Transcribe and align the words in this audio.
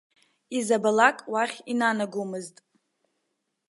Изабалак 0.57 1.17
уахь 1.31 1.57
инанагомызт. 1.71 2.55